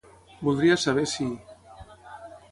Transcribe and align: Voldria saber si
Voldria 0.45 0.77
saber 0.83 1.03
si 1.11 1.27